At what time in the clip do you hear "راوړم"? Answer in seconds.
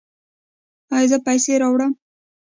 1.61-1.93